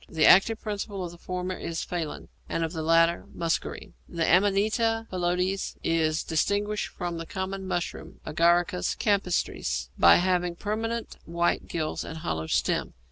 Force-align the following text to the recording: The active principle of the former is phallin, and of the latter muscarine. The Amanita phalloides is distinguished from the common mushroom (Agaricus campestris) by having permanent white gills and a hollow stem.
The 0.09 0.25
active 0.25 0.59
principle 0.59 1.05
of 1.05 1.11
the 1.11 1.19
former 1.19 1.55
is 1.55 1.83
phallin, 1.85 2.27
and 2.49 2.63
of 2.63 2.73
the 2.73 2.81
latter 2.81 3.25
muscarine. 3.35 3.93
The 4.09 4.25
Amanita 4.27 5.05
phalloides 5.11 5.75
is 5.83 6.23
distinguished 6.23 6.87
from 6.87 7.19
the 7.19 7.27
common 7.27 7.67
mushroom 7.67 8.19
(Agaricus 8.25 8.95
campestris) 8.95 9.89
by 9.99 10.15
having 10.15 10.55
permanent 10.55 11.17
white 11.25 11.67
gills 11.67 12.03
and 12.03 12.15
a 12.17 12.21
hollow 12.21 12.47
stem. 12.47 12.95